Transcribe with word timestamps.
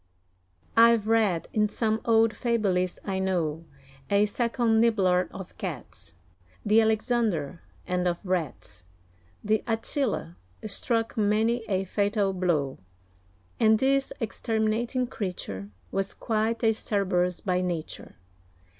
I've 0.75 1.05
read 1.07 1.47
in 1.53 1.69
some 1.69 2.01
old 2.05 2.35
Fabulist, 2.35 2.97
I 3.05 3.19
know, 3.19 3.65
A 4.09 4.25
second 4.25 4.81
Nibblelard, 4.81 5.29
of 5.31 5.55
Cats 5.59 6.15
The 6.65 6.81
Alexander, 6.81 7.61
and 7.85 8.07
of 8.07 8.17
Rats 8.25 8.83
The 9.43 9.63
Attila, 9.67 10.37
struck 10.65 11.17
many 11.17 11.63
a 11.65 11.83
fatal 11.83 12.33
blow; 12.33 12.79
And 13.59 13.77
this 13.77 14.11
exterminating 14.19 15.05
creature 15.05 15.69
Was 15.91 16.15
quite 16.15 16.63
a 16.63 16.73
Cerberus 16.73 17.39
by 17.39 17.61
nature. 17.61 18.15